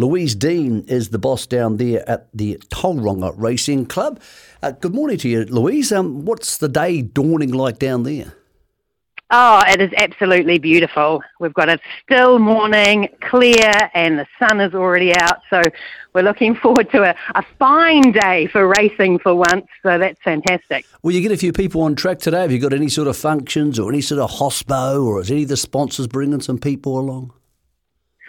[0.00, 4.18] Louise Dean is the boss down there at the Tauranga Racing Club.
[4.62, 5.92] Uh, good morning to you, Louise.
[5.92, 8.32] Um, what's the day dawning like down there?
[9.30, 11.22] Oh, it is absolutely beautiful.
[11.38, 15.42] We've got a still morning, clear, and the sun is already out.
[15.50, 15.60] So
[16.14, 19.66] we're looking forward to a, a fine day for racing for once.
[19.82, 20.86] So that's fantastic.
[21.02, 22.40] Well, you get a few people on track today.
[22.40, 25.42] Have you got any sort of functions or any sort of hospo, or is any
[25.42, 27.34] of the sponsors bringing some people along?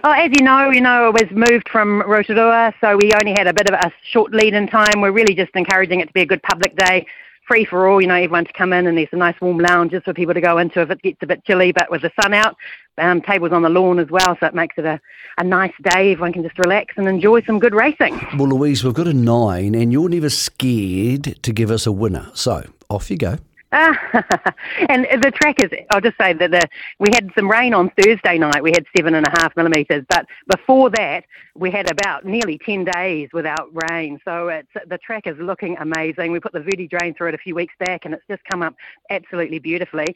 [0.03, 3.45] Oh, as you know, you know, it was moved from Rotorua, so we only had
[3.45, 4.99] a bit of a short lead in time.
[4.99, 7.05] We're really just encouraging it to be a good public day
[7.47, 10.01] free for all, you know, everyone to come in and there's some nice warm lounges
[10.03, 12.33] for people to go into if it gets a bit chilly, but with the sun
[12.33, 12.55] out,
[12.97, 14.99] um, tables on the lawn as well, so it makes it a,
[15.37, 16.13] a nice day.
[16.13, 18.19] Everyone can just relax and enjoy some good racing.
[18.37, 22.31] Well, Louise, we've got a nine and you're never scared to give us a winner.
[22.33, 23.37] So off you go.
[23.73, 23.97] Ah,
[24.89, 26.67] and the track is, I'll just say that the,
[26.99, 28.61] we had some rain on Thursday night.
[28.61, 31.23] We had seven and a half millimetres, but before that,
[31.55, 34.19] we had about nearly 10 days without rain.
[34.25, 36.31] So it's, the track is looking amazing.
[36.31, 38.75] We put the Verti-Drain through it a few weeks back, and it's just come up
[39.09, 40.07] absolutely beautifully.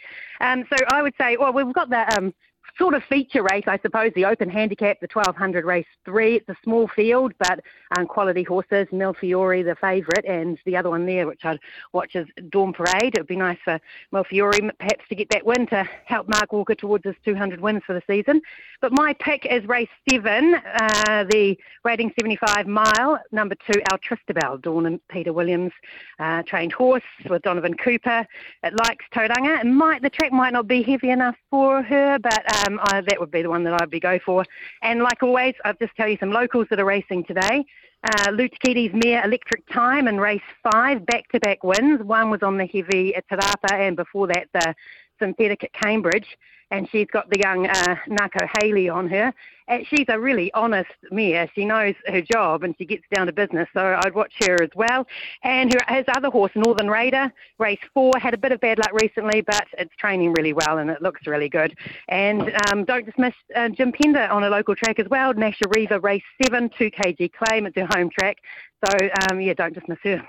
[0.41, 2.33] Um, so I would say, well, we've got the um,
[2.77, 6.35] sort of feature race, I suppose, the Open Handicap, the 1200 race three.
[6.35, 7.61] It's a small field, but
[7.97, 8.87] um, quality horses.
[8.91, 11.59] Mil Fiore, the favourite, and the other one there, which I'd
[11.93, 13.15] watch is Dawn Parade.
[13.15, 13.79] It would be nice for
[14.11, 17.83] Mil Fiore perhaps to get that win to help Mark Walker towards his 200 wins
[17.85, 18.41] for the season.
[18.81, 24.61] But my pick is race seven, uh, the rating 75 mile, number two, Our Tristabel,
[24.61, 25.71] Dawn and Peter Williams,
[26.19, 28.25] uh, trained horse with Donovan Cooper.
[28.63, 29.61] It likes Tauranga.
[29.61, 33.19] It might the track might not be heavy enough for her, but um, I, that
[33.19, 34.45] would be the one that I'd be go for.
[34.81, 37.65] And like always, I'll just tell you some locals that are racing today.
[38.03, 40.41] Uh, Lutakiti's mare Electric Time in race
[40.71, 42.01] five, back-to-back wins.
[42.03, 44.75] One was on the heavy at Te Rapa, and before that the
[45.19, 46.37] synthetic at Cambridge
[46.71, 49.33] and she's got the young uh, Nako Haley on her.
[49.67, 51.49] And she's a really honest mare.
[51.55, 53.67] She knows her job and she gets down to business.
[53.73, 55.07] So I'd watch her as well.
[55.43, 58.93] And her, his other horse, Northern Raider, race four, had a bit of bad luck
[58.93, 61.75] recently, but it's training really well and it looks really good.
[62.09, 65.33] And um, don't dismiss uh, Jim Pender on a local track as well.
[65.33, 67.65] Nasha Riva, race seven, 2 kg claim.
[67.65, 68.37] It's her home track.
[68.85, 70.27] So um, yeah, don't dismiss her.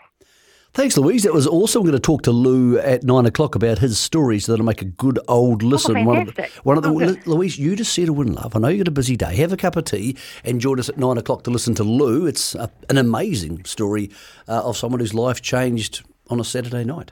[0.77, 1.23] Thanks, Louise.
[1.23, 4.53] That was also going to talk to Lou at nine o'clock about his story so
[4.53, 5.97] that'll make a good old listen.
[5.97, 8.55] Oh, one of the, one of the oh, Louise, you just said a win, love.
[8.55, 9.35] I know you've got a busy day.
[9.37, 12.27] Have a cup of tea and join us at nine o'clock to listen to Lou.
[12.27, 14.11] It's a, an amazing story
[14.49, 17.11] uh, of someone whose life changed on a Saturday night.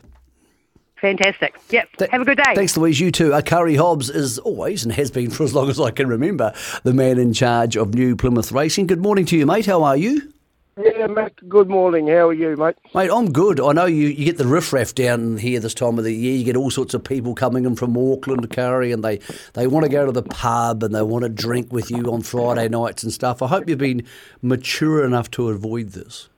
[0.97, 1.55] Fantastic.
[1.71, 1.89] Yep.
[1.97, 2.55] Th- Have a good day.
[2.55, 3.01] Thanks, Louise.
[3.01, 3.31] You too.
[3.31, 6.93] Akari Hobbs is always and has been for as long as I can remember the
[6.93, 8.89] man in charge of New Plymouth Racing.
[8.89, 9.65] Good morning to you, mate.
[9.65, 10.34] How are you?
[10.77, 12.09] Yeah, Matt, good morning.
[12.09, 12.75] How are you, mate?
[12.95, 13.61] Mate, I'm good.
[13.61, 16.37] I know you, you get the riffraff down here this time of the year.
[16.37, 19.21] You get all sorts of people coming in from Auckland, Carey, and they,
[19.53, 22.23] they want to go to the pub and they want to drink with you on
[22.23, 23.41] Friday nights and stuff.
[23.41, 24.05] I hope you've been
[24.43, 26.29] mature enough to avoid this.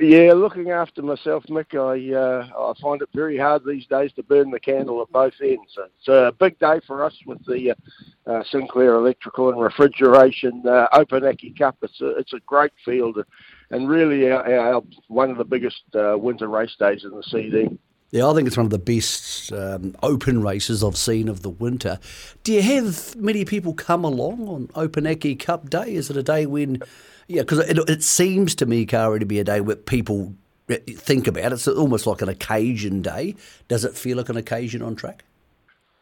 [0.00, 4.22] Yeah, looking after myself, Mick, I uh, I find it very hard these days to
[4.22, 5.76] burn the candle at both ends.
[5.76, 10.86] It's a big day for us with the uh, uh, Sinclair Electrical and Refrigeration uh,
[10.92, 11.78] Opunake Cup.
[11.82, 13.18] It's a, it's a great field
[13.70, 17.78] and really our, our, one of the biggest uh, winter race days in the CD.
[18.10, 21.50] Yeah, I think it's one of the best um, open races I've seen of the
[21.50, 21.98] winter.
[22.42, 25.94] Do you have many people come along on Opunake Cup Day?
[25.94, 26.82] Is it a day when,
[27.26, 30.32] yeah, because it, it, seems to me, Carey, to be a day where people
[30.68, 31.52] think about it.
[31.52, 33.34] It's almost like an occasion day.
[33.68, 35.24] Does it feel like an occasion on track?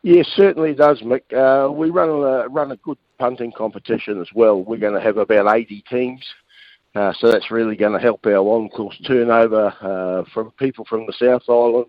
[0.03, 1.33] Yes, certainly does, Mick.
[1.33, 4.63] Uh, we run a, run a good punting competition as well.
[4.63, 6.25] We're going to have about 80 teams
[6.97, 11.13] uh, so that's really going to help our on-course turnover uh, from people from the
[11.13, 11.87] South Island,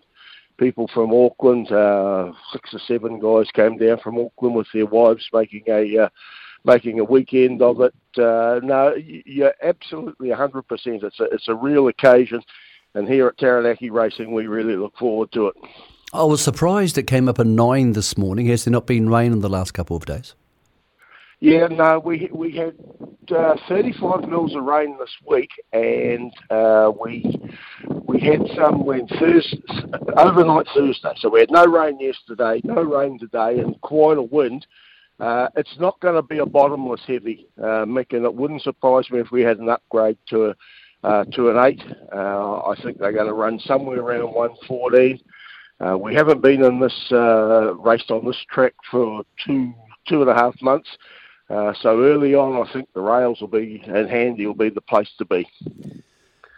[0.58, 1.72] people from Auckland.
[1.72, 6.08] Uh, six or seven guys came down from Auckland with their wives, making a uh,
[6.64, 7.94] making a weekend of it.
[8.18, 10.62] Uh, no, you're absolutely 100%.
[10.70, 12.42] It's a it's a real occasion,
[12.94, 15.54] and here at Taranaki Racing, we really look forward to it.
[16.12, 18.46] I was surprised it came up a nine this morning.
[18.46, 20.34] Has there not been rain in the last couple of days?
[21.40, 22.74] Yeah, no, we we had
[23.30, 27.40] uh, 35 mils of rain this week, and uh, we
[28.06, 29.62] we had some when Thursday,
[30.16, 31.12] overnight Thursday.
[31.18, 34.66] So we had no rain yesterday, no rain today, and quite a wind.
[35.20, 39.08] Uh, it's not going to be a bottomless heavy, uh, Mick, and it wouldn't surprise
[39.10, 40.54] me if we had an upgrade to a,
[41.04, 41.82] uh, to an eight.
[42.12, 45.20] Uh, I think they're going to run somewhere around 114.
[45.80, 47.12] Uh, we haven't been in this
[47.78, 49.72] raced on this track for two
[50.08, 50.88] two and a half months.
[51.50, 54.82] Uh, so early on, I think the rails will be and handy will be the
[54.82, 55.48] place to be.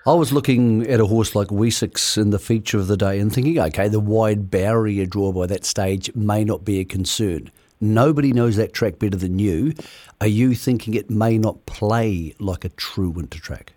[0.07, 3.33] I was looking at a horse like Wessex in the feature of the day and
[3.33, 7.51] thinking, okay, the wide barrier draw by that stage may not be a concern.
[7.81, 9.75] Nobody knows that track better than you.
[10.21, 13.75] Are you thinking it may not play like a true winter track?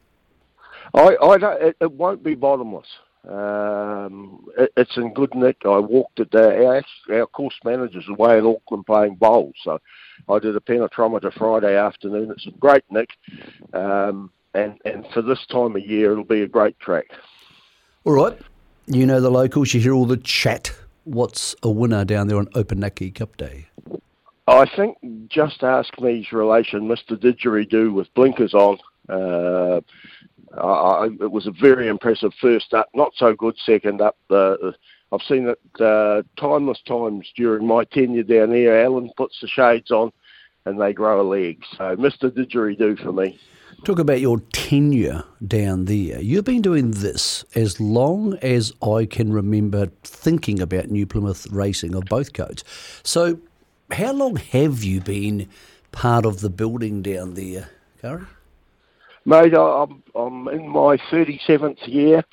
[0.93, 2.87] I, I don't, it, it won't be bottomless.
[3.27, 5.57] Um, it, it's in good nick.
[5.65, 6.33] I walked it.
[6.33, 6.83] Uh, our,
[7.19, 9.79] our course manager's away in Auckland playing bowls, so
[10.27, 12.31] I did a penetrometer Friday afternoon.
[12.31, 13.09] It's a great nick,
[13.73, 17.05] um, and and for this time of year, it'll be a great track.
[18.03, 18.37] All right,
[18.87, 19.73] you know the locals.
[19.73, 20.71] You hear all the chat.
[21.05, 23.67] What's a winner down there on Opunake Cup Day?
[24.47, 24.97] I think
[25.29, 27.17] just ask me's relation, Mr.
[27.17, 28.77] Didgeridoo with blinkers on.
[29.07, 29.81] Uh,
[30.57, 34.17] I, it was a very impressive first up, not so good second up.
[34.29, 34.55] Uh,
[35.11, 38.83] I've seen it uh, timeless times during my tenure down there.
[38.83, 40.11] Alan puts the shades on
[40.65, 41.63] and they grow a leg.
[41.77, 42.29] So Mr.
[42.31, 43.39] Didgeridoo for me.
[43.83, 46.21] Talk about your tenure down there.
[46.21, 51.93] You've been doing this as long as I can remember thinking about New Plymouth racing
[51.93, 52.63] of both codes.
[53.03, 53.39] So,
[53.91, 55.49] how long have you been
[55.91, 57.69] part of the building down there,
[58.01, 58.23] Carey?
[59.25, 62.23] Mate, I'm, I'm in my 37th year,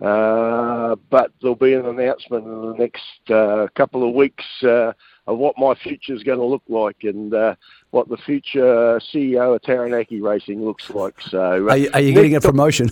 [0.00, 4.92] uh, but there'll be an announcement in the next uh, couple of weeks uh,
[5.26, 7.54] of what my future is going to look like and uh,
[7.90, 11.20] what the future CEO of Taranaki Racing looks like.
[11.20, 12.90] So, uh, are you, are you getting a promotion?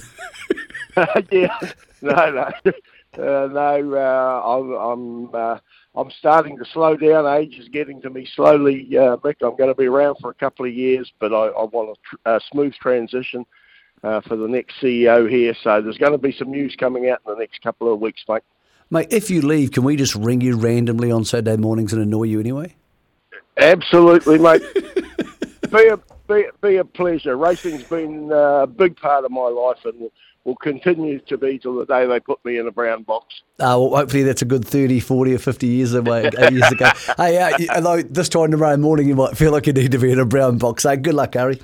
[1.32, 1.58] yeah,
[2.00, 2.72] no, no,
[3.16, 3.96] uh, no.
[4.44, 5.60] I'm, I'm
[5.98, 7.26] I'm starting to slow down.
[7.26, 9.36] Age is getting to me slowly, uh, Mick.
[9.42, 11.94] I'm going to be around for a couple of years, but I, I want a,
[12.08, 13.44] tr- a smooth transition
[14.04, 15.54] uh, for the next CEO here.
[15.60, 18.22] So there's going to be some news coming out in the next couple of weeks,
[18.28, 18.42] mate.
[18.90, 22.24] Mate, if you leave, can we just ring you randomly on Saturday mornings and annoy
[22.24, 22.76] you anyway?
[23.56, 24.62] Absolutely, mate.
[25.72, 27.36] be, a, be, be a pleasure.
[27.36, 30.10] Racing's been uh, a big part of my life, and
[30.48, 33.42] will continue to be till the day they put me in a brown box.
[33.60, 36.90] Uh, well, hopefully that's a good 30, 40 or 50 years away, years ago.
[37.18, 40.10] hey, uh, although this time tomorrow morning you might feel like you need to be
[40.10, 40.84] in a brown box.
[40.84, 41.60] Hey, good luck, Harry.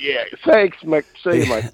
[0.00, 1.04] Yeah, thanks, Mick.
[1.22, 1.64] See you, mate.